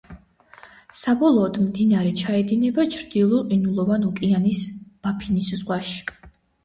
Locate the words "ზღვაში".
5.61-6.01